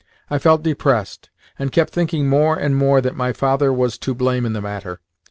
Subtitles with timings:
[0.31, 1.29] I felt depressed,
[1.59, 4.99] and kept thinking more and more that my father was to blame in the matter.